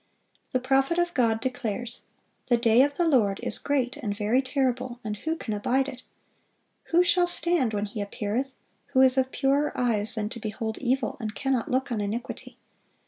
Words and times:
The 0.51 0.59
prophet 0.59 0.97
of 0.97 1.13
God 1.13 1.39
declares: 1.39 2.01
"The 2.47 2.57
day 2.57 2.81
of 2.81 2.95
the 2.95 3.07
Lord 3.07 3.39
is 3.43 3.59
great 3.59 3.97
and 3.97 4.17
very 4.17 4.41
terrible; 4.41 4.99
and 5.03 5.15
who 5.17 5.35
can 5.35 5.53
abide 5.53 5.87
it?" 5.87 6.01
Who 6.85 7.03
shall 7.03 7.27
stand 7.27 7.71
when 7.71 7.85
He 7.85 8.01
appeareth 8.01 8.55
who 8.93 9.01
is 9.01 9.15
"of 9.15 9.31
purer 9.31 9.71
eyes 9.77 10.15
than 10.15 10.29
to 10.29 10.39
behold 10.39 10.79
evil," 10.79 11.17
and 11.19 11.35
cannot 11.35 11.69
"look 11.69 11.91
on 11.91 12.01
iniquity"? 12.01 12.57